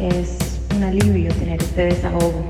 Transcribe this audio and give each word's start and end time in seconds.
Es 0.00 0.38
un 0.76 0.84
alivio 0.84 1.34
tener 1.34 1.60
este 1.60 1.86
desahogo. 1.86 2.44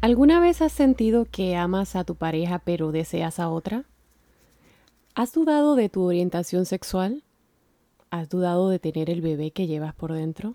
¿Alguna 0.00 0.40
vez 0.40 0.62
has 0.62 0.72
sentido 0.72 1.26
que 1.30 1.56
amas 1.56 1.94
a 1.94 2.04
tu 2.04 2.14
pareja 2.14 2.58
pero 2.58 2.90
deseas 2.90 3.38
a 3.38 3.50
otra? 3.50 3.84
¿Has 5.14 5.34
dudado 5.34 5.76
de 5.76 5.90
tu 5.90 6.02
orientación 6.04 6.64
sexual? 6.64 7.22
¿Has 8.10 8.30
dudado 8.30 8.70
de 8.70 8.78
tener 8.78 9.10
el 9.10 9.20
bebé 9.20 9.50
que 9.50 9.66
llevas 9.66 9.94
por 9.94 10.14
dentro? 10.14 10.54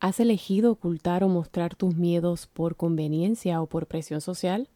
¿Has 0.00 0.18
elegido 0.18 0.72
ocultar 0.72 1.22
o 1.22 1.28
mostrar 1.28 1.76
tus 1.76 1.94
miedos 1.94 2.48
por 2.48 2.74
conveniencia 2.74 3.62
o 3.62 3.66
por 3.66 3.86
presión 3.86 4.20
social? 4.20 4.68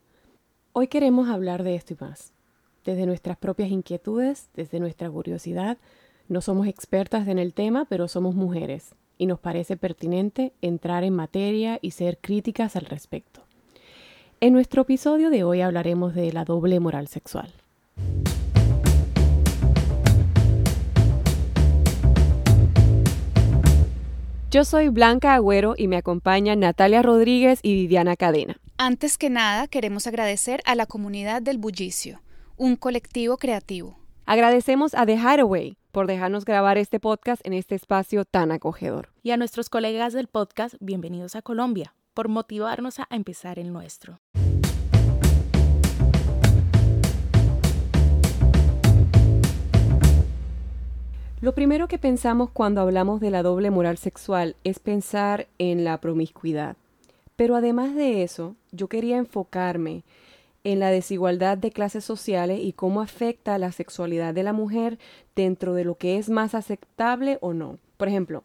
Hoy 0.80 0.86
queremos 0.86 1.28
hablar 1.28 1.64
de 1.64 1.74
esto 1.74 1.94
y 1.94 1.96
más. 2.00 2.32
Desde 2.84 3.04
nuestras 3.04 3.36
propias 3.36 3.68
inquietudes, 3.68 4.48
desde 4.54 4.78
nuestra 4.78 5.10
curiosidad, 5.10 5.76
no 6.28 6.40
somos 6.40 6.68
expertas 6.68 7.26
en 7.26 7.40
el 7.40 7.52
tema, 7.52 7.84
pero 7.86 8.06
somos 8.06 8.36
mujeres 8.36 8.94
y 9.18 9.26
nos 9.26 9.40
parece 9.40 9.76
pertinente 9.76 10.52
entrar 10.62 11.02
en 11.02 11.16
materia 11.16 11.80
y 11.82 11.90
ser 11.90 12.18
críticas 12.18 12.76
al 12.76 12.84
respecto. 12.84 13.40
En 14.38 14.52
nuestro 14.52 14.82
episodio 14.82 15.30
de 15.30 15.42
hoy 15.42 15.62
hablaremos 15.62 16.14
de 16.14 16.32
la 16.32 16.44
doble 16.44 16.78
moral 16.78 17.08
sexual. 17.08 17.52
Yo 24.52 24.64
soy 24.64 24.90
Blanca 24.90 25.34
Agüero 25.34 25.74
y 25.76 25.88
me 25.88 25.96
acompañan 25.96 26.60
Natalia 26.60 27.02
Rodríguez 27.02 27.58
y 27.64 27.74
Viviana 27.74 28.14
Cadena. 28.14 28.60
Antes 28.80 29.18
que 29.18 29.28
nada, 29.28 29.66
queremos 29.66 30.06
agradecer 30.06 30.62
a 30.64 30.76
la 30.76 30.86
comunidad 30.86 31.42
del 31.42 31.58
Bullicio, 31.58 32.22
un 32.56 32.76
colectivo 32.76 33.36
creativo. 33.36 33.98
Agradecemos 34.24 34.94
a 34.94 35.04
The 35.04 35.16
Hideaway 35.16 35.76
por 35.90 36.06
dejarnos 36.06 36.44
grabar 36.44 36.78
este 36.78 37.00
podcast 37.00 37.44
en 37.44 37.54
este 37.54 37.74
espacio 37.74 38.24
tan 38.24 38.52
acogedor. 38.52 39.08
Y 39.24 39.32
a 39.32 39.36
nuestros 39.36 39.68
colegas 39.68 40.12
del 40.12 40.28
podcast, 40.28 40.76
bienvenidos 40.78 41.34
a 41.34 41.42
Colombia, 41.42 41.96
por 42.14 42.28
motivarnos 42.28 43.00
a 43.00 43.08
empezar 43.10 43.58
el 43.58 43.72
nuestro. 43.72 44.20
Lo 51.40 51.52
primero 51.52 51.88
que 51.88 51.98
pensamos 51.98 52.50
cuando 52.50 52.80
hablamos 52.80 53.18
de 53.18 53.32
la 53.32 53.42
doble 53.42 53.72
moral 53.72 53.98
sexual 53.98 54.54
es 54.62 54.78
pensar 54.78 55.48
en 55.58 55.82
la 55.82 56.00
promiscuidad. 56.00 56.76
Pero 57.34 57.54
además 57.54 57.94
de 57.94 58.24
eso, 58.24 58.56
yo 58.72 58.88
quería 58.88 59.16
enfocarme 59.16 60.02
en 60.64 60.80
la 60.80 60.90
desigualdad 60.90 61.56
de 61.56 61.70
clases 61.70 62.04
sociales 62.04 62.60
y 62.62 62.72
cómo 62.72 63.00
afecta 63.00 63.58
la 63.58 63.72
sexualidad 63.72 64.34
de 64.34 64.42
la 64.42 64.52
mujer 64.52 64.98
dentro 65.34 65.74
de 65.74 65.84
lo 65.84 65.96
que 65.96 66.18
es 66.18 66.28
más 66.28 66.54
aceptable 66.54 67.38
o 67.40 67.54
no. 67.54 67.78
Por 67.96 68.08
ejemplo, 68.08 68.42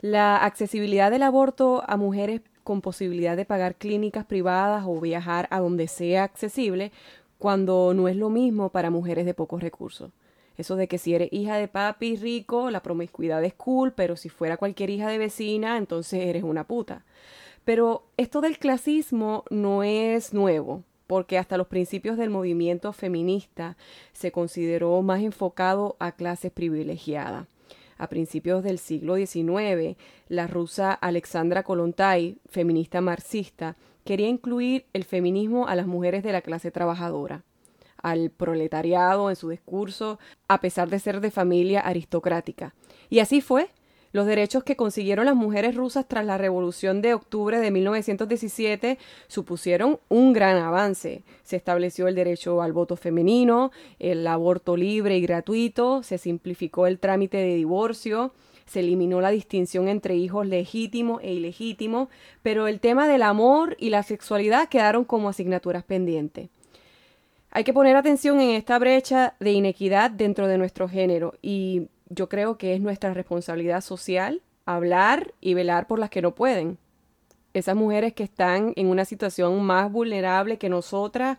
la 0.00 0.38
accesibilidad 0.38 1.10
del 1.10 1.22
aborto 1.22 1.82
a 1.86 1.96
mujeres 1.96 2.40
con 2.64 2.80
posibilidad 2.80 3.36
de 3.36 3.44
pagar 3.44 3.74
clínicas 3.74 4.24
privadas 4.24 4.84
o 4.86 5.00
viajar 5.00 5.48
a 5.50 5.60
donde 5.60 5.88
sea 5.88 6.24
accesible, 6.24 6.92
cuando 7.38 7.94
no 7.94 8.06
es 8.06 8.16
lo 8.16 8.30
mismo 8.30 8.68
para 8.68 8.90
mujeres 8.90 9.24
de 9.24 9.34
pocos 9.34 9.62
recursos. 9.62 10.10
Eso 10.56 10.76
de 10.76 10.88
que 10.88 10.98
si 10.98 11.14
eres 11.14 11.32
hija 11.32 11.56
de 11.56 11.68
papi 11.68 12.16
rico, 12.16 12.70
la 12.70 12.82
promiscuidad 12.82 13.42
es 13.44 13.54
cool, 13.54 13.92
pero 13.92 14.14
si 14.14 14.28
fuera 14.28 14.58
cualquier 14.58 14.90
hija 14.90 15.08
de 15.08 15.16
vecina, 15.16 15.78
entonces 15.78 16.20
eres 16.20 16.42
una 16.42 16.64
puta. 16.64 17.02
Pero 17.64 18.04
esto 18.16 18.40
del 18.40 18.58
clasismo 18.58 19.44
no 19.50 19.82
es 19.82 20.32
nuevo, 20.32 20.82
porque 21.06 21.38
hasta 21.38 21.56
los 21.56 21.66
principios 21.66 22.16
del 22.16 22.30
movimiento 22.30 22.92
feminista 22.92 23.76
se 24.12 24.32
consideró 24.32 25.00
más 25.02 25.20
enfocado 25.22 25.96
a 25.98 26.12
clases 26.12 26.52
privilegiadas. 26.52 27.46
A 27.98 28.08
principios 28.08 28.62
del 28.62 28.78
siglo 28.78 29.16
XIX, 29.16 29.96
la 30.28 30.46
rusa 30.46 30.92
Alexandra 30.92 31.62
Kolontai, 31.62 32.38
feminista 32.48 33.00
marxista, 33.00 33.76
quería 34.04 34.28
incluir 34.28 34.86
el 34.94 35.04
feminismo 35.04 35.68
a 35.68 35.74
las 35.74 35.86
mujeres 35.86 36.22
de 36.22 36.32
la 36.32 36.40
clase 36.40 36.70
trabajadora 36.70 37.42
al 38.02 38.30
proletariado 38.30 39.30
en 39.30 39.36
su 39.36 39.50
discurso, 39.50 40.18
a 40.48 40.60
pesar 40.60 40.88
de 40.88 40.98
ser 40.98 41.20
de 41.20 41.30
familia 41.30 41.80
aristocrática. 41.80 42.74
Y 43.08 43.18
así 43.18 43.40
fue. 43.40 43.70
Los 44.12 44.26
derechos 44.26 44.64
que 44.64 44.74
consiguieron 44.74 45.26
las 45.26 45.36
mujeres 45.36 45.76
rusas 45.76 46.06
tras 46.08 46.26
la 46.26 46.36
Revolución 46.36 47.00
de 47.00 47.14
Octubre 47.14 47.60
de 47.60 47.70
1917 47.70 48.98
supusieron 49.28 50.00
un 50.08 50.32
gran 50.32 50.56
avance. 50.56 51.22
Se 51.44 51.54
estableció 51.54 52.08
el 52.08 52.16
derecho 52.16 52.60
al 52.60 52.72
voto 52.72 52.96
femenino, 52.96 53.70
el 54.00 54.26
aborto 54.26 54.76
libre 54.76 55.16
y 55.16 55.20
gratuito, 55.20 56.02
se 56.02 56.18
simplificó 56.18 56.88
el 56.88 56.98
trámite 56.98 57.36
de 57.36 57.54
divorcio, 57.54 58.32
se 58.66 58.80
eliminó 58.80 59.20
la 59.20 59.30
distinción 59.30 59.88
entre 59.88 60.16
hijos 60.16 60.46
legítimos 60.46 61.20
e 61.22 61.32
ilegítimos, 61.32 62.08
pero 62.42 62.66
el 62.66 62.80
tema 62.80 63.06
del 63.06 63.22
amor 63.22 63.76
y 63.78 63.90
la 63.90 64.02
sexualidad 64.02 64.68
quedaron 64.68 65.04
como 65.04 65.28
asignaturas 65.28 65.84
pendientes. 65.84 66.50
Hay 67.52 67.64
que 67.64 67.72
poner 67.72 67.96
atención 67.96 68.40
en 68.40 68.50
esta 68.50 68.78
brecha 68.78 69.34
de 69.40 69.52
inequidad 69.52 70.10
dentro 70.10 70.46
de 70.46 70.56
nuestro 70.56 70.88
género 70.88 71.34
y 71.42 71.88
yo 72.10 72.28
creo 72.28 72.58
que 72.58 72.74
es 72.74 72.80
nuestra 72.80 73.14
responsabilidad 73.14 73.80
social 73.80 74.42
hablar 74.66 75.32
y 75.40 75.54
velar 75.54 75.86
por 75.86 75.98
las 75.98 76.10
que 76.10 76.20
no 76.20 76.34
pueden. 76.34 76.76
Esas 77.54 77.74
mujeres 77.74 78.12
que 78.12 78.22
están 78.22 78.74
en 78.76 78.88
una 78.88 79.04
situación 79.04 79.62
más 79.64 79.90
vulnerable 79.90 80.58
que 80.58 80.68
nosotras, 80.68 81.38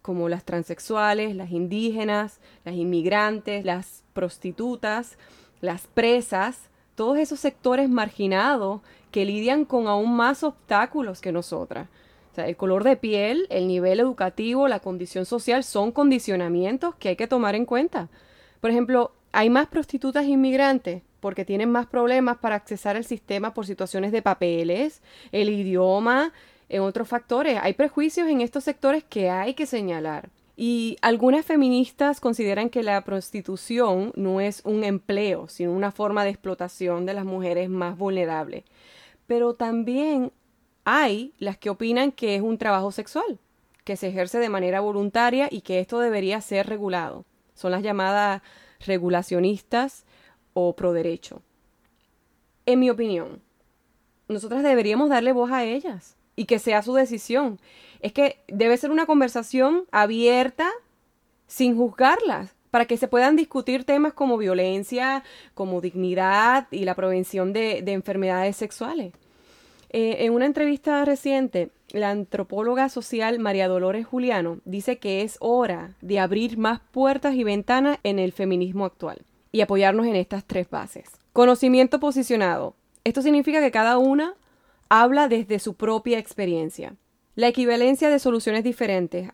como 0.00 0.28
las 0.28 0.44
transexuales, 0.44 1.34
las 1.34 1.50
indígenas, 1.50 2.40
las 2.64 2.76
inmigrantes, 2.76 3.64
las 3.64 4.04
prostitutas, 4.12 5.18
las 5.60 5.88
presas, 5.88 6.70
todos 6.94 7.18
esos 7.18 7.40
sectores 7.40 7.90
marginados 7.90 8.80
que 9.10 9.24
lidian 9.24 9.64
con 9.64 9.88
aún 9.88 10.14
más 10.14 10.44
obstáculos 10.44 11.20
que 11.20 11.32
nosotras 11.32 11.88
el 12.46 12.56
color 12.56 12.84
de 12.84 12.96
piel, 12.96 13.46
el 13.50 13.66
nivel 13.66 14.00
educativo, 14.00 14.68
la 14.68 14.80
condición 14.80 15.26
social 15.26 15.64
son 15.64 15.92
condicionamientos 15.92 16.94
que 16.96 17.10
hay 17.10 17.16
que 17.16 17.26
tomar 17.26 17.54
en 17.54 17.66
cuenta. 17.66 18.08
Por 18.60 18.70
ejemplo, 18.70 19.12
hay 19.32 19.50
más 19.50 19.68
prostitutas 19.68 20.26
inmigrantes 20.26 21.02
porque 21.20 21.44
tienen 21.44 21.70
más 21.70 21.86
problemas 21.86 22.38
para 22.38 22.56
accesar 22.56 22.96
al 22.96 23.04
sistema 23.04 23.52
por 23.54 23.66
situaciones 23.66 24.10
de 24.10 24.22
papeles, 24.22 25.02
el 25.32 25.50
idioma, 25.50 26.32
en 26.70 26.82
otros 26.82 27.08
factores. 27.08 27.58
Hay 27.60 27.74
prejuicios 27.74 28.28
en 28.28 28.40
estos 28.40 28.64
sectores 28.64 29.04
que 29.04 29.28
hay 29.28 29.54
que 29.54 29.66
señalar. 29.66 30.30
Y 30.56 30.98
algunas 31.02 31.44
feministas 31.44 32.20
consideran 32.20 32.70
que 32.70 32.82
la 32.82 33.02
prostitución 33.02 34.12
no 34.14 34.40
es 34.40 34.62
un 34.64 34.84
empleo, 34.84 35.48
sino 35.48 35.72
una 35.72 35.90
forma 35.90 36.22
de 36.24 36.30
explotación 36.30 37.06
de 37.06 37.14
las 37.14 37.24
mujeres 37.24 37.68
más 37.70 37.96
vulnerables. 37.96 38.64
Pero 39.26 39.54
también 39.54 40.32
hay 40.84 41.34
las 41.38 41.56
que 41.56 41.70
opinan 41.70 42.12
que 42.12 42.36
es 42.36 42.42
un 42.42 42.58
trabajo 42.58 42.92
sexual, 42.92 43.38
que 43.84 43.96
se 43.96 44.08
ejerce 44.08 44.38
de 44.38 44.48
manera 44.48 44.80
voluntaria 44.80 45.48
y 45.50 45.62
que 45.62 45.80
esto 45.80 45.98
debería 45.98 46.40
ser 46.40 46.66
regulado. 46.66 47.24
Son 47.54 47.70
las 47.70 47.82
llamadas 47.82 48.42
regulacionistas 48.84 50.04
o 50.52 50.74
pro 50.74 50.92
derecho. 50.92 51.42
En 52.66 52.80
mi 52.80 52.90
opinión, 52.90 53.42
nosotras 54.28 54.62
deberíamos 54.62 55.10
darle 55.10 55.32
voz 55.32 55.50
a 55.50 55.64
ellas 55.64 56.16
y 56.36 56.44
que 56.44 56.58
sea 56.58 56.82
su 56.82 56.94
decisión. 56.94 57.60
Es 58.00 58.12
que 58.12 58.42
debe 58.48 58.76
ser 58.76 58.90
una 58.90 59.06
conversación 59.06 59.84
abierta 59.90 60.70
sin 61.46 61.76
juzgarlas 61.76 62.54
para 62.70 62.84
que 62.84 62.96
se 62.96 63.08
puedan 63.08 63.36
discutir 63.36 63.84
temas 63.84 64.12
como 64.12 64.38
violencia, 64.38 65.24
como 65.54 65.80
dignidad 65.80 66.68
y 66.70 66.84
la 66.84 66.94
prevención 66.94 67.52
de, 67.52 67.82
de 67.82 67.92
enfermedades 67.92 68.56
sexuales. 68.56 69.12
Eh, 69.92 70.24
en 70.24 70.32
una 70.32 70.46
entrevista 70.46 71.04
reciente, 71.04 71.70
la 71.90 72.10
antropóloga 72.10 72.88
social 72.88 73.40
María 73.40 73.66
Dolores 73.66 74.06
Juliano 74.06 74.58
dice 74.64 74.98
que 74.98 75.22
es 75.22 75.36
hora 75.40 75.96
de 76.00 76.20
abrir 76.20 76.58
más 76.58 76.80
puertas 76.92 77.34
y 77.34 77.42
ventanas 77.42 77.98
en 78.04 78.20
el 78.20 78.30
feminismo 78.30 78.84
actual 78.84 79.22
y 79.50 79.62
apoyarnos 79.62 80.06
en 80.06 80.14
estas 80.14 80.44
tres 80.44 80.70
bases. 80.70 81.10
Conocimiento 81.32 81.98
posicionado. 81.98 82.76
Esto 83.02 83.20
significa 83.20 83.60
que 83.60 83.72
cada 83.72 83.98
una 83.98 84.34
habla 84.88 85.26
desde 85.26 85.58
su 85.58 85.74
propia 85.74 86.18
experiencia. 86.18 86.94
La 87.34 87.48
equivalencia 87.48 88.10
de 88.10 88.20
soluciones 88.20 88.62
diferentes 88.62 89.28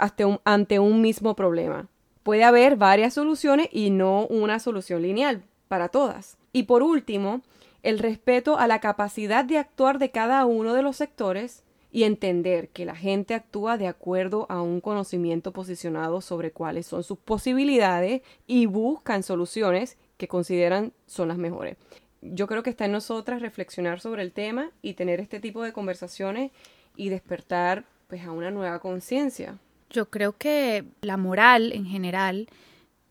ante 0.45 0.79
un 0.79 1.03
mismo 1.03 1.37
problema. 1.37 1.89
Puede 2.23 2.45
haber 2.45 2.77
varias 2.77 3.13
soluciones 3.13 3.69
y 3.73 3.91
no 3.91 4.27
una 4.29 4.59
solución 4.59 5.03
lineal 5.03 5.43
para 5.69 5.91
todas. 5.91 6.39
Y 6.55 6.63
por 6.63 6.83
último, 6.83 7.43
el 7.87 8.01
respeto 8.01 8.59
a 8.59 8.67
la 8.67 8.81
capacidad 8.81 9.45
de 9.45 9.59
actuar 9.59 10.01
de 10.01 10.11
cada 10.11 10.45
uno 10.45 10.75
de 10.75 10.83
los 10.83 10.97
sectores 10.97 11.63
y 11.93 12.03
entender 12.03 12.69
que 12.71 12.85
la 12.85 12.97
gente 12.97 13.33
actúa 13.33 13.79
de 13.79 13.87
acuerdo 13.87 14.47
a 14.49 14.61
un 14.61 14.81
conocimiento 14.81 15.53
posicionado 15.53 16.21
sobre 16.21 16.51
cuáles 16.51 16.87
son 16.87 17.05
sus 17.05 17.17
posibilidades 17.17 18.23
y 18.45 18.67
buscan 18.67 19.23
soluciones 19.23 19.99
que 20.17 20.27
consideran 20.27 20.93
son 21.07 21.29
las 21.29 21.39
mejores. 21.39 21.77
Yo 22.23 22.49
creo 22.49 22.65
que 22.65 22.71
está 22.71 22.87
en 22.87 22.93
nosotras 22.93 23.41
reflexionar 23.41 24.01
sobre 24.01 24.23
el 24.23 24.33
tema 24.33 24.73
y 24.83 24.95
tener 24.95 25.21
este 25.21 25.39
tipo 25.39 25.63
de 25.63 25.73
conversaciones 25.73 26.51
y 26.97 27.11
despertar 27.11 27.85
pues 28.09 28.25
a 28.25 28.33
una 28.33 28.51
nueva 28.51 28.81
conciencia, 28.81 29.59
Yo 29.91 30.11
creo 30.11 30.37
que 30.37 30.85
la 31.03 31.17
moral 31.17 31.73
en 31.73 31.87
general, 31.87 32.49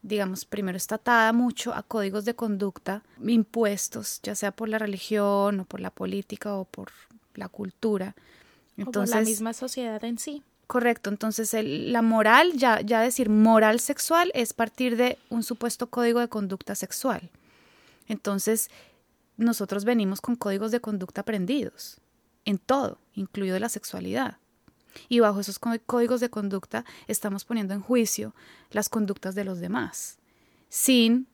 digamos, 0.06 0.46
primero 0.46 0.78
está 0.78 0.96
atada 0.96 1.34
mucho 1.34 1.74
a 1.74 1.81
códigos 1.81 2.25
de 2.25 2.36
conducta 2.36 3.02
impuestos, 3.25 4.19
ya 4.22 4.36
sea 4.36 4.52
por 4.52 4.69
la 4.69 4.78
religión 4.78 5.62
o 5.62 5.66
por 5.66 5.80
la 5.80 5.90
política 5.90 6.54
o 6.54 6.66
por 6.66 6.92
la 7.34 7.50
cultura. 7.50 8.16
Entonces, 8.78 9.12
o 9.12 9.16
por 9.16 9.24
la 9.24 9.25
misma 9.25 9.54
sociedad 9.54 10.04
en 10.04 10.19
sí. 10.19 10.44
Correcto, 10.68 11.10
entonces 11.10 11.54
el, 11.54 11.92
la 11.92 12.02
moral, 12.02 12.54
ya, 12.54 12.81
ya 12.81 13.02
decir 13.02 13.30
moral 13.30 13.80
sexual 13.80 14.31
es 14.36 14.54
partir 14.54 14.96
de 14.96 15.18
un 15.30 15.44
supuesto 15.44 15.88
código 15.88 16.19
de 16.19 16.28
conducta 16.28 16.75
sexual. 16.75 17.30
Entonces, 18.07 18.69
nosotros 19.38 19.86
venimos 19.86 20.22
con 20.22 20.36
códigos 20.36 20.72
de 20.72 20.81
conducta 20.81 21.22
aprendidos, 21.22 22.00
en 22.46 22.57
todo, 22.57 23.00
incluido 23.16 23.60
la 23.60 23.69
sexualidad. 23.69 24.38
Y 25.09 25.19
bajo 25.19 25.39
esos 25.39 25.59
códigos 25.59 26.19
de 26.19 26.30
conducta 26.30 26.86
estamos 27.07 27.45
poniendo 27.45 27.74
en 27.74 27.81
juicio 27.81 28.33
las 28.71 28.89
conductas 28.89 29.36
de 29.36 29.44
los 29.44 29.59
demás, 29.59 30.18
sin, 30.69 31.27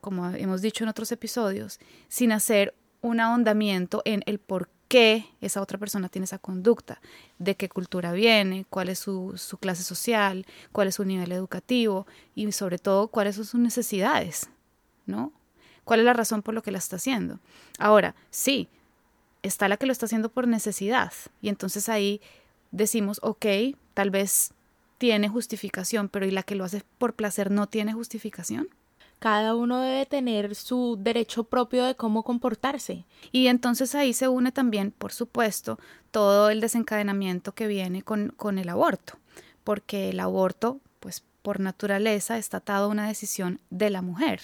como 0.00 0.28
hemos 0.30 0.62
dicho 0.62 0.84
en 0.84 0.90
otros 0.90 1.12
episodios, 1.12 1.78
sin 2.08 2.32
hacer 2.32 2.74
un 3.02 3.20
ahondamiento 3.20 4.02
en 4.04 4.22
el 4.26 4.38
por 4.38 4.68
qué 4.88 5.24
esa 5.40 5.62
otra 5.62 5.78
persona 5.78 6.08
tiene 6.08 6.24
esa 6.24 6.38
conducta, 6.38 7.00
de 7.38 7.54
qué 7.54 7.68
cultura 7.68 8.12
viene, 8.12 8.66
cuál 8.68 8.88
es 8.88 8.98
su, 8.98 9.34
su 9.36 9.56
clase 9.56 9.84
social, 9.84 10.46
cuál 10.72 10.88
es 10.88 10.96
su 10.96 11.04
nivel 11.04 11.30
educativo 11.30 12.08
y 12.34 12.50
sobre 12.50 12.78
todo 12.78 13.06
cuáles 13.08 13.36
son 13.36 13.44
sus 13.44 13.60
necesidades, 13.60 14.50
¿no? 15.06 15.32
¿Cuál 15.84 16.00
es 16.00 16.06
la 16.06 16.12
razón 16.12 16.42
por 16.42 16.54
lo 16.54 16.62
que 16.62 16.72
la 16.72 16.78
está 16.78 16.96
haciendo? 16.96 17.38
Ahora, 17.78 18.16
sí, 18.30 18.68
está 19.42 19.68
la 19.68 19.76
que 19.76 19.86
lo 19.86 19.92
está 19.92 20.06
haciendo 20.06 20.28
por 20.28 20.48
necesidad 20.48 21.12
y 21.40 21.48
entonces 21.48 21.88
ahí 21.88 22.20
decimos, 22.70 23.20
ok, 23.22 23.46
tal 23.94 24.10
vez 24.10 24.52
tiene 24.98 25.28
justificación, 25.28 26.08
pero 26.08 26.26
¿y 26.26 26.30
la 26.30 26.42
que 26.42 26.54
lo 26.54 26.64
hace 26.64 26.82
por 26.98 27.14
placer 27.14 27.50
no 27.50 27.66
tiene 27.68 27.92
justificación? 27.92 28.68
cada 29.20 29.54
uno 29.54 29.80
debe 29.80 30.06
tener 30.06 30.54
su 30.54 30.98
derecho 30.98 31.44
propio 31.44 31.84
de 31.84 31.94
cómo 31.94 32.24
comportarse. 32.24 33.04
Y 33.30 33.46
entonces 33.46 33.94
ahí 33.94 34.14
se 34.14 34.28
une 34.28 34.50
también, 34.50 34.90
por 34.90 35.12
supuesto, 35.12 35.78
todo 36.10 36.50
el 36.50 36.60
desencadenamiento 36.60 37.52
que 37.52 37.66
viene 37.68 38.02
con, 38.02 38.30
con 38.30 38.58
el 38.58 38.70
aborto, 38.70 39.18
porque 39.62 40.08
el 40.08 40.20
aborto, 40.20 40.80
pues 41.00 41.22
por 41.42 41.60
naturaleza, 41.60 42.38
está 42.38 42.56
atado 42.56 42.86
a 42.86 42.88
una 42.88 43.06
decisión 43.06 43.60
de 43.68 43.90
la 43.90 44.00
mujer. 44.00 44.40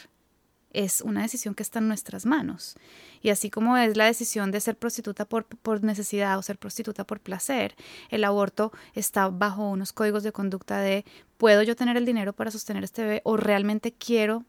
Es 0.73 1.01
una 1.01 1.23
decisión 1.23 1.55
que 1.55 1.63
está 1.63 1.79
en 1.79 1.89
nuestras 1.89 2.27
manos. 2.27 2.77
Y 3.23 3.31
así 3.31 3.51
como 3.51 3.77
es 3.77 3.97
la 3.97 4.05
decisión 4.05 4.51
de 4.51 4.61
ser 4.61 4.77
prostituta 4.77 5.25
por, 5.25 5.47
por, 5.47 5.83
necesidad 5.83 6.39
o 6.39 6.43
ser 6.43 6.59
prostituta 6.59 7.05
por 7.05 7.21
placer, 7.21 7.75
el 8.11 8.25
aborto 8.25 8.73
está 8.95 9.29
bajo 9.29 9.69
unos 9.69 9.93
códigos 9.93 10.23
de 10.23 10.33
conducta 10.33 10.79
de 10.79 11.05
¿puedo 11.39 11.63
yo 11.63 11.77
tener 11.77 11.97
el 11.97 12.05
dinero 12.05 12.33
para 12.33 12.51
sostener 12.51 12.85
este 12.85 13.03
bebé 13.03 13.21
o 13.25 13.37
realmente 13.37 13.93
quiero 13.93 14.45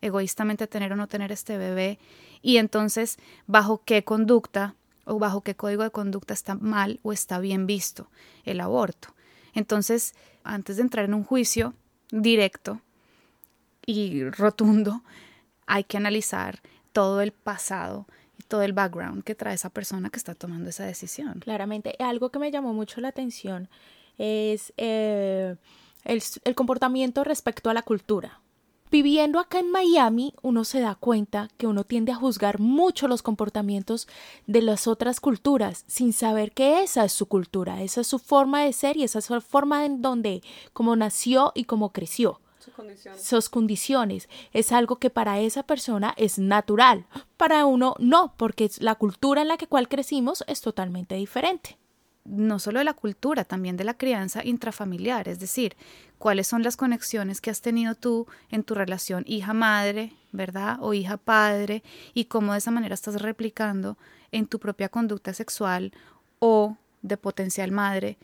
egoístamente 0.00 0.66
tener 0.66 0.92
o 0.92 0.96
no 0.96 1.08
tener 1.08 1.32
este 1.32 1.58
bebé 1.58 1.98
y 2.42 2.58
entonces 2.58 3.18
bajo 3.46 3.82
qué 3.84 4.04
conducta 4.04 4.76
o 5.04 5.18
bajo 5.18 5.40
qué 5.40 5.56
código 5.56 5.82
de 5.82 5.90
conducta 5.90 6.34
está 6.34 6.54
mal 6.54 7.00
o 7.02 7.12
está 7.12 7.38
bien 7.40 7.66
visto 7.66 8.10
el 8.44 8.60
aborto. 8.60 9.14
Entonces, 9.54 10.14
antes 10.44 10.76
de 10.76 10.82
entrar 10.82 11.06
en 11.06 11.14
un 11.14 11.24
juicio 11.24 11.74
directo 12.10 12.80
y 13.86 14.24
rotundo, 14.24 15.02
hay 15.68 15.84
que 15.84 15.96
analizar 15.96 16.60
todo 16.92 17.20
el 17.20 17.32
pasado 17.32 18.06
y 18.38 18.42
todo 18.42 18.62
el 18.62 18.72
background 18.72 19.22
que 19.22 19.34
trae 19.34 19.54
esa 19.54 19.70
persona 19.70 20.10
que 20.10 20.16
está 20.16 20.34
tomando 20.34 20.70
esa 20.70 20.84
decisión. 20.84 21.40
Claramente, 21.40 21.94
algo 22.00 22.30
que 22.30 22.38
me 22.38 22.50
llamó 22.50 22.72
mucho 22.72 23.00
la 23.00 23.08
atención 23.08 23.68
es 24.16 24.72
eh, 24.76 25.56
el 26.04 26.54
comportamiento 26.56 27.22
respecto 27.22 27.70
a 27.70 27.74
la 27.74 27.82
cultura. 27.82 28.40
Viviendo 28.90 29.38
acá 29.38 29.58
en 29.58 29.70
Miami, 29.70 30.32
uno 30.40 30.64
se 30.64 30.80
da 30.80 30.94
cuenta 30.94 31.50
que 31.58 31.66
uno 31.66 31.84
tiende 31.84 32.10
a 32.10 32.14
juzgar 32.14 32.58
mucho 32.58 33.06
los 33.06 33.20
comportamientos 33.20 34.08
de 34.46 34.62
las 34.62 34.86
otras 34.86 35.20
culturas 35.20 35.84
sin 35.86 36.14
saber 36.14 36.52
que 36.52 36.82
esa 36.82 37.04
es 37.04 37.12
su 37.12 37.26
cultura, 37.26 37.82
esa 37.82 38.00
es 38.00 38.06
su 38.06 38.18
forma 38.18 38.62
de 38.64 38.72
ser 38.72 38.96
y 38.96 39.02
esa 39.02 39.18
es 39.18 39.26
su 39.26 39.38
forma 39.42 39.84
en 39.84 40.00
donde, 40.00 40.42
como 40.72 40.96
nació 40.96 41.52
y 41.54 41.64
como 41.64 41.92
creció. 41.92 42.40
Sus 42.68 42.76
condiciones. 42.76 43.24
Sus 43.24 43.48
condiciones. 43.48 44.28
Es 44.52 44.72
algo 44.72 44.96
que 44.96 45.10
para 45.10 45.40
esa 45.40 45.62
persona 45.62 46.14
es 46.16 46.38
natural. 46.38 47.06
Para 47.36 47.64
uno 47.64 47.94
no, 47.98 48.34
porque 48.36 48.70
la 48.78 48.94
cultura 48.94 49.42
en 49.42 49.48
la 49.48 49.56
que 49.56 49.66
cual 49.66 49.88
crecimos 49.88 50.44
es 50.46 50.60
totalmente 50.60 51.14
diferente 51.14 51.78
no 52.28 52.58
solo 52.58 52.78
de 52.78 52.84
la 52.84 52.94
cultura, 52.94 53.44
también 53.44 53.76
de 53.76 53.84
la 53.84 53.96
crianza 53.96 54.44
intrafamiliar, 54.44 55.28
es 55.28 55.40
decir, 55.40 55.76
cuáles 56.18 56.46
son 56.46 56.62
las 56.62 56.76
conexiones 56.76 57.40
que 57.40 57.50
has 57.50 57.62
tenido 57.62 57.94
tú 57.94 58.26
en 58.50 58.64
tu 58.64 58.74
relación 58.74 59.24
hija-madre, 59.26 60.12
¿verdad? 60.32 60.76
O 60.80 60.94
hija-padre, 60.94 61.82
y 62.14 62.26
cómo 62.26 62.52
de 62.52 62.58
esa 62.58 62.70
manera 62.70 62.94
estás 62.94 63.20
replicando 63.22 63.96
en 64.30 64.46
tu 64.46 64.58
propia 64.58 64.88
conducta 64.88 65.32
sexual 65.32 65.92
o 66.38 66.76
de 67.02 67.16
potencial 67.16 67.72
madre 67.72 68.18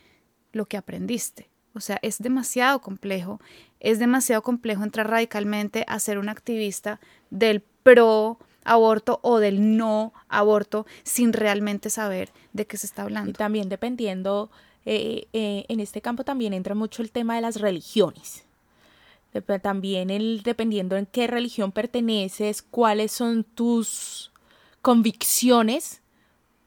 lo 0.51 0.67
que 0.67 0.77
aprendiste. 0.77 1.49
O 1.75 1.81
sea, 1.81 1.99
es 2.01 2.19
demasiado 2.19 2.79
complejo, 2.79 3.39
es 3.81 3.99
demasiado 3.99 4.41
complejo 4.41 4.83
entrar 4.83 5.09
radicalmente 5.09 5.83
a 5.87 5.99
ser 5.99 6.17
un 6.17 6.29
activista 6.29 6.99
del 7.29 7.61
pro 7.83 8.39
aborto 8.63 9.19
o 9.21 9.39
del 9.39 9.77
no 9.77 10.13
aborto 10.29 10.85
sin 11.03 11.33
realmente 11.33 11.89
saber 11.89 12.31
de 12.53 12.65
qué 12.65 12.77
se 12.77 12.87
está 12.87 13.03
hablando. 13.03 13.31
Y 13.31 13.33
también 13.33 13.69
dependiendo, 13.69 14.49
eh, 14.85 15.27
eh, 15.33 15.65
en 15.67 15.79
este 15.81 16.01
campo 16.01 16.23
también 16.23 16.53
entra 16.53 16.75
mucho 16.75 17.01
el 17.01 17.11
tema 17.11 17.35
de 17.35 17.41
las 17.41 17.59
religiones. 17.59 18.45
También 19.61 20.11
el 20.11 20.43
dependiendo 20.43 20.95
en 20.95 21.05
qué 21.05 21.27
religión 21.27 21.73
perteneces, 21.73 22.61
cuáles 22.61 23.11
son 23.11 23.43
tus 23.43 24.31
convicciones 24.81 26.01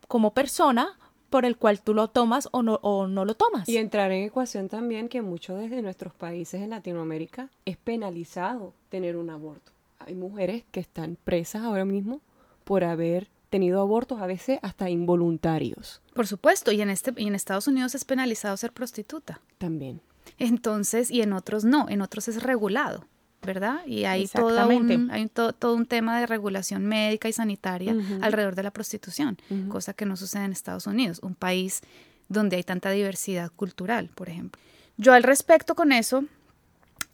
como 0.07 0.35
persona 0.35 0.99
por 1.31 1.45
el 1.45 1.57
cual 1.57 1.81
tú 1.81 1.95
lo 1.95 2.09
tomas 2.09 2.49
o 2.53 2.63
no, 2.63 2.79
o 2.83 3.07
no 3.07 3.25
lo 3.25 3.35
tomas. 3.35 3.69
Y 3.69 3.77
entrar 3.77 4.11
en 4.13 4.25
ecuación 4.25 4.69
también 4.69 5.09
que 5.09 5.23
muchos 5.23 5.59
desde 5.61 5.83
nuestros 5.83 6.15
países 6.15 6.63
en 6.63 6.71
Latinoamérica 6.71 7.51
es 7.65 7.77
penalizado 7.77 8.73
tener 8.89 9.17
un 9.17 9.31
aborto 9.31 9.73
hay 10.09 10.15
mujeres 10.15 10.65
que 10.71 10.81
están 10.81 11.17
presas 11.23 11.63
ahora 11.63 11.85
mismo 11.85 12.21
por 12.65 12.85
haber 12.85 13.29
tenido 13.51 13.81
abortos 13.81 14.21
a 14.21 14.27
veces 14.27 14.59
hasta 14.63 14.91
involuntarios. 14.91 16.01
Por 16.15 16.27
supuesto, 16.27 16.73
y 16.73 16.81
en 16.81 16.91
este 16.91 17.13
y 17.17 17.27
en 17.27 17.35
Estados 17.35 17.69
Unidos 17.69 17.95
es 17.95 18.05
penalizado 18.05 18.57
ser 18.57 18.73
prostituta. 18.73 19.41
También. 19.59 20.01
Entonces, 20.39 21.11
y 21.11 21.23
en 21.23 21.33
otros 21.33 21.65
no, 21.65 21.87
en 21.89 22.03
otros 22.03 22.29
es 22.29 22.43
regulado, 22.43 23.05
¿verdad? 23.43 23.81
Y 23.87 24.05
hay 24.05 24.27
todo 24.27 24.69
un, 24.69 25.11
hay 25.11 25.29
todo 25.29 25.75
un 25.75 25.87
tema 25.87 26.21
de 26.21 26.27
regulación 26.27 26.87
médica 26.87 27.29
y 27.29 27.33
sanitaria 27.33 27.97
alrededor 28.21 28.55
de 28.55 28.63
la 28.63 28.71
prostitución, 28.71 29.39
cosa 29.69 29.95
que 29.95 30.07
no 30.07 30.17
sucede 30.17 30.45
en 30.45 30.53
Estados 30.53 30.87
Unidos, 30.87 31.21
un 31.23 31.35
país 31.35 31.83
donde 32.29 32.57
hay 32.57 32.63
tanta 32.63 32.91
diversidad 32.91 33.51
cultural, 33.55 34.11
por 34.15 34.29
ejemplo. 34.29 34.61
Yo 34.97 35.13
al 35.13 35.23
respecto 35.23 35.75
con 35.75 35.93
eso 35.93 36.25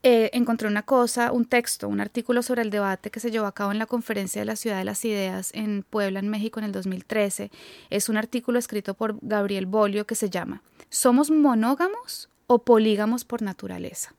eh, 0.02 0.30
encontré 0.34 0.68
una 0.68 0.82
cosa, 0.82 1.32
un 1.32 1.46
texto, 1.46 1.88
un 1.88 2.00
artículo 2.00 2.42
sobre 2.42 2.62
el 2.62 2.70
debate 2.70 3.10
que 3.10 3.20
se 3.20 3.30
llevó 3.30 3.46
a 3.46 3.52
cabo 3.52 3.72
en 3.72 3.78
la 3.78 3.86
Conferencia 3.86 4.40
de 4.40 4.44
la 4.44 4.56
Ciudad 4.56 4.78
de 4.78 4.84
las 4.84 5.04
Ideas 5.04 5.50
en 5.54 5.82
Puebla, 5.82 6.18
en 6.18 6.28
México, 6.28 6.58
en 6.58 6.66
el 6.66 6.72
2013. 6.72 7.50
Es 7.90 8.08
un 8.08 8.16
artículo 8.16 8.58
escrito 8.58 8.94
por 8.94 9.18
Gabriel 9.22 9.66
Bolio 9.66 10.06
que 10.06 10.14
se 10.14 10.28
llama 10.28 10.62
¿Somos 10.90 11.30
monógamos 11.30 12.28
o 12.46 12.64
polígamos 12.64 13.24
por 13.24 13.40
naturaleza? 13.40 14.14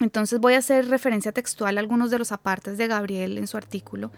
Entonces 0.00 0.40
voy 0.40 0.54
a 0.54 0.58
hacer 0.58 0.88
referencia 0.88 1.32
textual 1.32 1.76
a 1.76 1.80
algunos 1.80 2.10
de 2.10 2.18
los 2.18 2.32
apartes 2.32 2.76
de 2.76 2.86
Gabriel 2.86 3.38
en 3.38 3.46
su 3.46 3.56
artículo. 3.56 4.10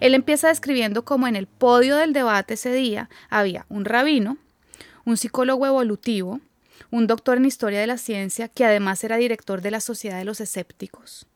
Él 0.00 0.14
empieza 0.14 0.48
describiendo 0.48 1.04
cómo 1.04 1.26
en 1.26 1.36
el 1.36 1.46
podio 1.46 1.96
del 1.96 2.12
debate 2.12 2.54
ese 2.54 2.72
día 2.72 3.08
había 3.30 3.64
un 3.68 3.84
rabino, 3.84 4.36
un 5.04 5.16
psicólogo 5.16 5.66
evolutivo, 5.66 6.40
un 6.90 7.06
doctor 7.06 7.38
en 7.38 7.46
historia 7.46 7.80
de 7.80 7.86
la 7.86 7.98
ciencia 7.98 8.48
que 8.48 8.64
además 8.64 9.02
era 9.04 9.16
director 9.16 9.62
de 9.62 9.70
la 9.70 9.80
Sociedad 9.80 10.18
de 10.18 10.24
los 10.24 10.40
Escépticos, 10.40 11.26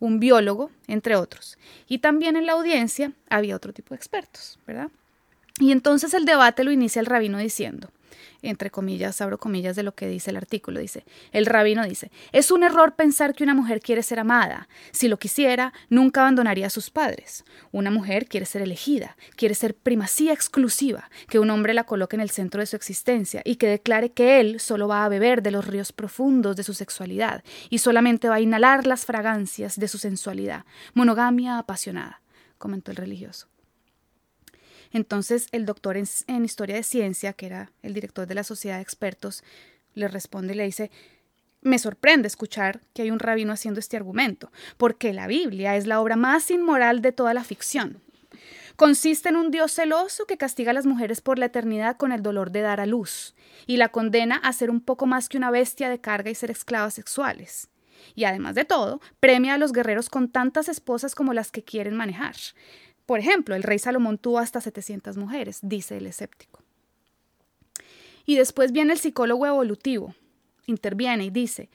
un 0.00 0.18
biólogo, 0.18 0.70
entre 0.88 1.16
otros. 1.16 1.58
Y 1.86 1.98
también 1.98 2.36
en 2.36 2.46
la 2.46 2.52
audiencia 2.52 3.12
había 3.28 3.56
otro 3.56 3.72
tipo 3.72 3.90
de 3.90 3.96
expertos, 3.96 4.58
¿verdad? 4.66 4.90
Y 5.58 5.72
entonces 5.72 6.12
el 6.14 6.24
debate 6.24 6.64
lo 6.64 6.72
inicia 6.72 7.00
el 7.00 7.06
rabino 7.06 7.38
diciendo, 7.38 7.90
entre 8.42 8.70
comillas, 8.70 9.20
abro 9.20 9.38
comillas 9.38 9.76
de 9.76 9.82
lo 9.82 9.94
que 9.94 10.08
dice 10.08 10.30
el 10.30 10.36
artículo, 10.36 10.80
dice, 10.80 11.04
el 11.32 11.46
rabino 11.46 11.84
dice, 11.84 12.10
es 12.32 12.50
un 12.50 12.62
error 12.62 12.94
pensar 12.94 13.34
que 13.34 13.44
una 13.44 13.54
mujer 13.54 13.80
quiere 13.80 14.02
ser 14.02 14.18
amada. 14.18 14.68
Si 14.92 15.08
lo 15.08 15.18
quisiera, 15.18 15.72
nunca 15.88 16.22
abandonaría 16.22 16.66
a 16.66 16.70
sus 16.70 16.90
padres. 16.90 17.44
Una 17.72 17.90
mujer 17.90 18.26
quiere 18.26 18.46
ser 18.46 18.62
elegida, 18.62 19.16
quiere 19.36 19.54
ser 19.54 19.74
primacía 19.74 20.32
exclusiva, 20.32 21.10
que 21.28 21.38
un 21.38 21.50
hombre 21.50 21.74
la 21.74 21.84
coloque 21.84 22.16
en 22.16 22.22
el 22.22 22.30
centro 22.30 22.60
de 22.60 22.66
su 22.66 22.76
existencia 22.76 23.42
y 23.44 23.56
que 23.56 23.68
declare 23.68 24.12
que 24.12 24.40
él 24.40 24.60
solo 24.60 24.88
va 24.88 25.04
a 25.04 25.08
beber 25.08 25.42
de 25.42 25.50
los 25.50 25.66
ríos 25.66 25.92
profundos 25.92 26.56
de 26.56 26.62
su 26.62 26.74
sexualidad 26.74 27.42
y 27.70 27.78
solamente 27.78 28.28
va 28.28 28.36
a 28.36 28.40
inhalar 28.40 28.86
las 28.86 29.04
fragancias 29.04 29.78
de 29.78 29.88
su 29.88 29.98
sensualidad. 29.98 30.64
Monogamia 30.94 31.58
apasionada, 31.58 32.22
comentó 32.58 32.90
el 32.90 32.96
religioso. 32.96 33.48
Entonces 34.92 35.48
el 35.52 35.66
doctor 35.66 35.96
en, 35.96 36.44
historia 36.44 36.76
de 36.76 36.82
ciencia, 36.82 37.32
que 37.32 37.46
era 37.46 37.72
el 37.82 37.94
director 37.94 38.26
de 38.26 38.34
la 38.34 38.44
sociedad 38.44 38.76
de 38.76 38.82
expertos, 38.82 39.42
le 39.94 40.08
responde 40.08 40.54
y 40.54 40.56
le 40.56 40.64
dice, 40.64 40.90
me 41.62 41.78
sorprende 41.78 42.28
escuchar 42.28 42.80
que 42.94 43.02
hay 43.02 43.10
un 43.10 43.18
rabino 43.18 43.52
haciendo 43.52 43.80
este 43.80 43.96
argumento, 43.96 44.52
porque 44.76 45.12
la 45.12 45.26
Biblia 45.26 45.76
es 45.76 45.86
la 45.86 46.00
obra 46.00 46.16
más 46.16 46.50
inmoral 46.50 47.02
de 47.02 47.12
toda 47.12 47.34
la 47.34 47.44
ficción. 47.44 48.00
Consiste 48.76 49.30
en 49.30 49.36
un 49.36 49.50
Dios 49.50 49.72
celoso 49.72 50.26
que 50.26 50.36
castiga 50.36 50.70
a 50.70 50.74
las 50.74 50.84
mujeres 50.84 51.22
por 51.22 51.38
la 51.38 51.46
eternidad 51.46 51.96
con 51.96 52.12
el 52.12 52.22
dolor 52.22 52.50
de 52.50 52.60
dar 52.60 52.78
a 52.78 52.86
luz, 52.86 53.34
y 53.66 53.78
la 53.78 53.88
condena 53.88 54.36
a 54.36 54.52
ser 54.52 54.70
un 54.70 54.80
poco 54.80 55.06
más 55.06 55.28
que 55.28 55.38
una 55.38 55.50
bestia 55.50 55.88
de 55.88 56.00
carga 56.00 56.30
y 56.30 56.34
ser 56.34 56.50
esclavas 56.50 56.94
sexuales. 56.94 57.68
Y 58.14 58.24
además 58.24 58.54
de 58.54 58.64
todo, 58.64 59.00
premia 59.18 59.54
a 59.54 59.58
los 59.58 59.72
guerreros 59.72 60.10
con 60.10 60.28
tantas 60.28 60.68
esposas 60.68 61.14
como 61.14 61.32
las 61.32 61.50
que 61.50 61.64
quieren 61.64 61.94
manejar. 61.94 62.36
Por 63.06 63.20
ejemplo, 63.20 63.54
el 63.54 63.62
rey 63.62 63.78
Salomón 63.78 64.18
tuvo 64.18 64.38
hasta 64.38 64.60
700 64.60 65.16
mujeres, 65.16 65.60
dice 65.62 65.96
el 65.96 66.06
escéptico. 66.06 66.62
Y 68.24 68.36
después 68.36 68.72
viene 68.72 68.92
el 68.92 68.98
psicólogo 68.98 69.46
evolutivo, 69.46 70.14
interviene 70.66 71.24
y 71.24 71.30
dice, 71.30 71.70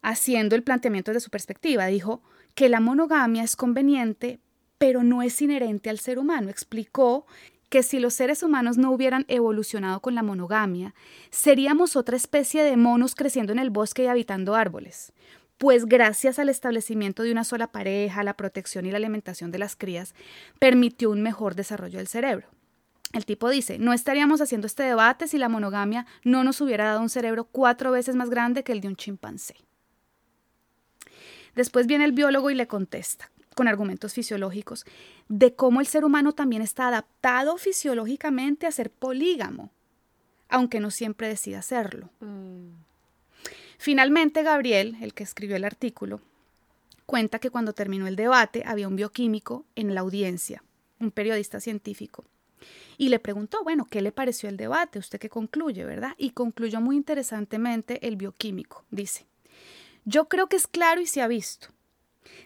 haciendo 0.00 0.56
el 0.56 0.62
planteamiento 0.62 1.12
de 1.12 1.20
su 1.20 1.30
perspectiva, 1.30 1.86
dijo 1.86 2.22
que 2.54 2.68
la 2.68 2.80
monogamia 2.80 3.42
es 3.42 3.56
conveniente 3.56 4.40
pero 4.78 5.02
no 5.02 5.22
es 5.22 5.40
inherente 5.40 5.90
al 5.90 5.98
ser 5.98 6.18
humano. 6.18 6.50
Explicó 6.50 7.26
que 7.70 7.82
si 7.82 7.98
los 7.98 8.14
seres 8.14 8.42
humanos 8.42 8.76
no 8.76 8.90
hubieran 8.90 9.24
evolucionado 9.28 10.00
con 10.00 10.14
la 10.14 10.22
monogamia, 10.22 10.94
seríamos 11.30 11.96
otra 11.96 12.16
especie 12.16 12.62
de 12.62 12.76
monos 12.76 13.14
creciendo 13.14 13.52
en 13.52 13.58
el 13.58 13.70
bosque 13.70 14.04
y 14.04 14.06
habitando 14.08 14.54
árboles. 14.54 15.12
Pues 15.58 15.86
gracias 15.86 16.38
al 16.38 16.48
establecimiento 16.48 17.22
de 17.22 17.32
una 17.32 17.44
sola 17.44 17.68
pareja, 17.68 18.24
la 18.24 18.36
protección 18.36 18.86
y 18.86 18.90
la 18.90 18.96
alimentación 18.96 19.50
de 19.50 19.58
las 19.58 19.76
crías, 19.76 20.14
permitió 20.58 21.10
un 21.10 21.22
mejor 21.22 21.54
desarrollo 21.54 21.98
del 21.98 22.08
cerebro. 22.08 22.48
El 23.12 23.24
tipo 23.24 23.48
dice, 23.48 23.78
no 23.78 23.92
estaríamos 23.92 24.40
haciendo 24.40 24.66
este 24.66 24.82
debate 24.82 25.28
si 25.28 25.38
la 25.38 25.48
monogamia 25.48 26.04
no 26.24 26.42
nos 26.42 26.60
hubiera 26.60 26.84
dado 26.84 27.00
un 27.00 27.08
cerebro 27.08 27.44
cuatro 27.44 27.92
veces 27.92 28.16
más 28.16 28.28
grande 28.28 28.64
que 28.64 28.72
el 28.72 28.80
de 28.80 28.88
un 28.88 28.96
chimpancé. 28.96 29.54
Después 31.54 31.86
viene 31.86 32.04
el 32.04 32.12
biólogo 32.12 32.50
y 32.50 32.56
le 32.56 32.66
contesta, 32.66 33.30
con 33.54 33.68
argumentos 33.68 34.14
fisiológicos, 34.14 34.84
de 35.28 35.54
cómo 35.54 35.80
el 35.80 35.86
ser 35.86 36.04
humano 36.04 36.32
también 36.32 36.62
está 36.62 36.88
adaptado 36.88 37.56
fisiológicamente 37.56 38.66
a 38.66 38.72
ser 38.72 38.90
polígamo, 38.90 39.70
aunque 40.48 40.80
no 40.80 40.90
siempre 40.90 41.28
decida 41.28 41.60
hacerlo. 41.60 42.10
Mm. 42.18 42.70
Finalmente, 43.84 44.42
Gabriel, 44.42 44.96
el 45.02 45.12
que 45.12 45.24
escribió 45.24 45.56
el 45.56 45.64
artículo, 45.64 46.22
cuenta 47.04 47.38
que 47.38 47.50
cuando 47.50 47.74
terminó 47.74 48.06
el 48.06 48.16
debate 48.16 48.62
había 48.64 48.88
un 48.88 48.96
bioquímico 48.96 49.66
en 49.76 49.94
la 49.94 50.00
audiencia, 50.00 50.64
un 51.00 51.10
periodista 51.10 51.60
científico, 51.60 52.24
y 52.96 53.10
le 53.10 53.18
preguntó, 53.18 53.62
bueno, 53.62 53.84
¿qué 53.84 54.00
le 54.00 54.10
pareció 54.10 54.48
el 54.48 54.56
debate? 54.56 54.98
¿Usted 54.98 55.18
qué 55.18 55.28
concluye, 55.28 55.84
verdad? 55.84 56.14
Y 56.16 56.30
concluyó 56.30 56.80
muy 56.80 56.96
interesantemente 56.96 58.08
el 58.08 58.16
bioquímico. 58.16 58.86
Dice, 58.90 59.26
yo 60.06 60.28
creo 60.30 60.46
que 60.46 60.56
es 60.56 60.66
claro 60.66 61.02
y 61.02 61.06
se 61.06 61.20
ha 61.20 61.28
visto. 61.28 61.68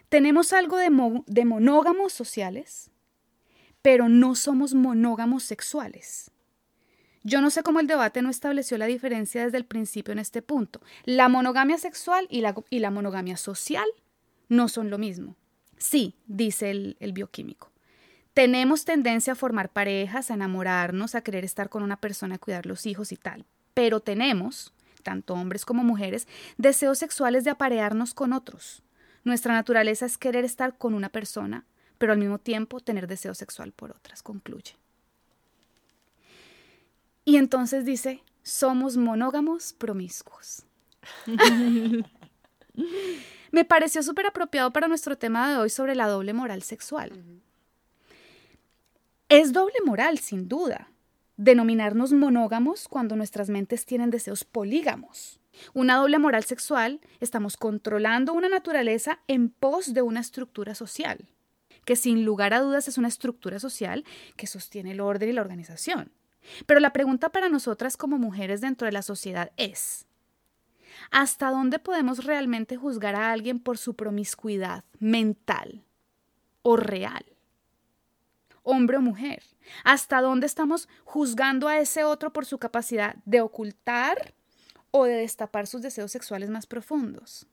Tenemos 0.09 0.51
algo 0.51 0.75
de, 0.75 0.89
de 1.25 1.45
monógamos 1.45 2.11
sociales, 2.11 2.91
pero 3.81 4.09
no 4.09 4.35
somos 4.35 4.73
monógamos 4.73 5.43
sexuales. 5.43 6.31
Yo 7.23 7.41
no 7.41 7.49
sé 7.49 7.63
cómo 7.63 7.79
el 7.79 7.87
debate 7.87 8.21
no 8.21 8.29
estableció 8.29 8.77
la 8.77 8.85
diferencia 8.85 9.43
desde 9.43 9.57
el 9.57 9.65
principio 9.65 10.11
en 10.13 10.19
este 10.19 10.41
punto. 10.41 10.81
La 11.03 11.27
monogamia 11.27 11.77
sexual 11.77 12.27
y 12.29 12.41
la, 12.41 12.55
y 12.69 12.79
la 12.79 12.91
monogamia 12.91 13.37
social 13.37 13.87
no 14.47 14.69
son 14.69 14.89
lo 14.89 14.97
mismo. 14.97 15.35
Sí, 15.77 16.15
dice 16.27 16.71
el, 16.71 16.97
el, 16.99 17.13
bioquímico. 17.13 17.71
Tenemos 18.33 18.85
tendencia 18.85 19.33
a 19.33 19.35
formar 19.35 19.69
parejas, 19.69 20.31
a 20.31 20.33
enamorarnos, 20.33 21.15
a 21.15 21.21
querer 21.21 21.43
estar 21.43 21.69
con 21.69 21.83
una 21.83 21.97
persona, 21.97 22.35
a 22.35 22.39
cuidar 22.39 22.65
los 22.65 22.85
hijos 22.85 23.11
y 23.11 23.17
tal. 23.17 23.45
Pero 23.73 23.99
tenemos, 23.99 24.73
tanto 25.03 25.33
hombres 25.33 25.65
como 25.65 25.83
mujeres, 25.83 26.27
deseos 26.57 26.99
sexuales 26.99 27.43
de 27.43 27.51
aparearnos 27.51 28.13
con 28.13 28.33
otros. 28.33 28.83
Nuestra 29.23 29.53
naturaleza 29.53 30.05
es 30.05 30.17
querer 30.17 30.45
estar 30.45 30.77
con 30.77 30.93
una 30.93 31.09
persona, 31.09 31.65
pero 31.97 32.13
al 32.13 32.19
mismo 32.19 32.39
tiempo 32.39 32.79
tener 32.79 33.07
deseo 33.07 33.35
sexual 33.35 33.73
por 33.73 33.91
otras, 33.91 34.23
concluye. 34.23 34.75
Entonces 37.39 37.85
dice, 37.85 38.21
somos 38.43 38.97
monógamos 38.97 39.71
promiscuos. 39.71 40.65
Me 43.51 43.63
pareció 43.63 44.03
súper 44.03 44.25
apropiado 44.25 44.73
para 44.73 44.89
nuestro 44.89 45.17
tema 45.17 45.49
de 45.49 45.57
hoy 45.57 45.69
sobre 45.69 45.95
la 45.95 46.09
doble 46.09 46.33
moral 46.33 46.63
sexual. 46.63 47.13
Es 49.29 49.53
doble 49.53 49.75
moral, 49.85 50.17
sin 50.19 50.49
duda, 50.49 50.91
denominarnos 51.37 52.11
monógamos 52.11 52.89
cuando 52.89 53.15
nuestras 53.15 53.49
mentes 53.49 53.85
tienen 53.85 54.09
deseos 54.09 54.43
polígamos. 54.43 55.39
Una 55.73 55.95
doble 55.95 56.19
moral 56.19 56.43
sexual, 56.43 56.99
estamos 57.21 57.55
controlando 57.55 58.33
una 58.33 58.49
naturaleza 58.49 59.19
en 59.29 59.49
pos 59.49 59.93
de 59.93 60.01
una 60.01 60.19
estructura 60.19 60.75
social, 60.75 61.29
que 61.85 61.95
sin 61.95 62.25
lugar 62.25 62.53
a 62.53 62.59
dudas 62.59 62.89
es 62.89 62.97
una 62.97 63.07
estructura 63.07 63.59
social 63.59 64.03
que 64.35 64.45
sostiene 64.45 64.91
el 64.91 64.99
orden 64.99 65.29
y 65.29 65.33
la 65.33 65.41
organización. 65.41 66.11
Pero 66.65 66.79
la 66.79 66.93
pregunta 66.93 67.29
para 67.29 67.49
nosotras 67.49 67.97
como 67.97 68.17
mujeres 68.17 68.61
dentro 68.61 68.85
de 68.85 68.91
la 68.91 69.01
sociedad 69.01 69.51
es, 69.57 70.05
¿hasta 71.11 71.51
dónde 71.51 71.79
podemos 71.79 72.23
realmente 72.23 72.77
juzgar 72.77 73.15
a 73.15 73.31
alguien 73.31 73.59
por 73.59 73.77
su 73.77 73.95
promiscuidad 73.95 74.83
mental 74.99 75.83
o 76.61 76.75
real? 76.77 77.25
Hombre 78.63 78.97
o 78.97 79.01
mujer. 79.01 79.43
¿Hasta 79.83 80.21
dónde 80.21 80.45
estamos 80.45 80.89
juzgando 81.03 81.67
a 81.67 81.79
ese 81.79 82.03
otro 82.03 82.33
por 82.33 82.45
su 82.45 82.57
capacidad 82.57 83.15
de 83.25 83.41
ocultar 83.41 84.33
o 84.91 85.05
de 85.05 85.15
destapar 85.15 85.67
sus 85.67 85.81
deseos 85.81 86.11
sexuales 86.11 86.49
más 86.49 86.65
profundos. 86.65 87.47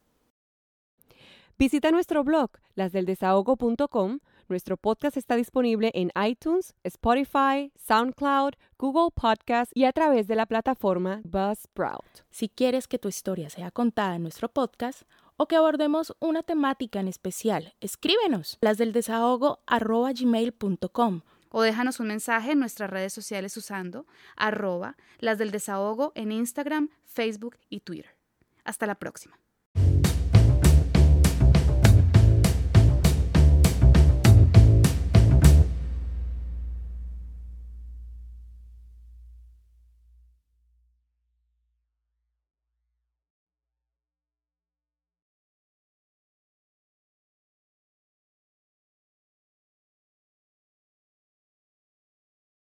Visita 1.59 1.91
nuestro 1.91 2.23
blog, 2.23 2.51
lasdeldesahogo.com. 2.75 4.19
Nuestro 4.47 4.77
podcast 4.77 5.17
está 5.17 5.37
disponible 5.37 5.91
en 5.95 6.13
iTunes, 6.23 6.75
Spotify, 6.85 7.73
SoundCloud, 7.77 8.53
Google 8.79 9.11
Podcast 9.15 9.73
y 9.75 9.87
a 9.87 9.93
través 9.93 10.27
de 10.27 10.37
la 10.37 10.45
plataforma 10.45 11.23
Buzzsprout. 11.25 12.27
Si 12.31 12.51
quieres 12.51 12.87
que 12.87 12.99
tu 12.99 13.09
historia 13.09 13.49
sea 13.49 13.71
contada 13.71 14.17
en 14.17 14.23
nuestro 14.23 14.51
podcast 14.51 15.05
o 15.39 15.47
que 15.47 15.57
abordemos 15.57 16.15
una 16.21 16.43
temática 16.43 17.01
en 17.01 17.09
especial, 17.09 17.73
escríbenos 17.81 18.59
lasdeldesahogo.gmail.com 18.61 21.21
o 21.49 21.63
déjanos 21.63 22.01
un 22.01 22.09
mensaje 22.09 22.53
en 22.53 22.59
nuestras 22.59 22.91
redes 22.91 23.15
sociales 23.15 23.57
usando 23.57 24.05
arroba 24.37 24.99
las 25.21 25.39
del 25.39 25.53
desahogo 25.53 26.13
en 26.17 26.33
Instagram, 26.33 26.91
Facebook 27.07 27.57
y 27.71 27.81
Twitter. 27.81 28.15
Hasta 28.63 28.87
la 28.87 28.97
próxima. 28.97 29.39